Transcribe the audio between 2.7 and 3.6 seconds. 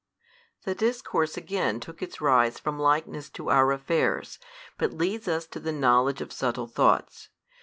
likeness to